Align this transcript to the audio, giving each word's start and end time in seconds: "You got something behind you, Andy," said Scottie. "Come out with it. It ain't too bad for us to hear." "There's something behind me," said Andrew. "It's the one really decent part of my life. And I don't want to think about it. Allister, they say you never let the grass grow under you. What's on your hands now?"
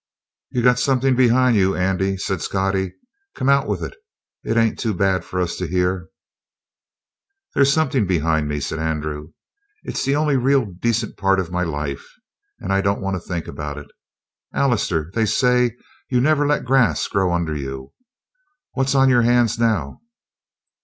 "You 0.49 0.63
got 0.63 0.79
something 0.79 1.15
behind 1.15 1.55
you, 1.57 1.75
Andy," 1.75 2.17
said 2.17 2.41
Scottie. 2.41 2.95
"Come 3.35 3.49
out 3.49 3.67
with 3.67 3.83
it. 3.83 3.93
It 4.43 4.57
ain't 4.57 4.79
too 4.79 4.95
bad 4.95 5.23
for 5.23 5.39
us 5.39 5.55
to 5.57 5.67
hear." 5.67 6.09
"There's 7.53 7.71
something 7.71 8.07
behind 8.07 8.47
me," 8.47 8.61
said 8.61 8.79
Andrew. 8.79 9.33
"It's 9.83 10.03
the 10.03 10.15
one 10.15 10.35
really 10.43 10.65
decent 10.79 11.17
part 11.17 11.39
of 11.39 11.51
my 11.51 11.61
life. 11.61 12.03
And 12.59 12.73
I 12.73 12.81
don't 12.81 12.99
want 13.01 13.13
to 13.21 13.27
think 13.29 13.47
about 13.47 13.77
it. 13.77 13.91
Allister, 14.55 15.11
they 15.13 15.27
say 15.27 15.77
you 16.09 16.19
never 16.19 16.47
let 16.47 16.61
the 16.61 16.65
grass 16.65 17.07
grow 17.07 17.31
under 17.31 17.55
you. 17.55 17.93
What's 18.71 18.95
on 18.95 19.07
your 19.07 19.21
hands 19.21 19.59
now?" 19.59 20.01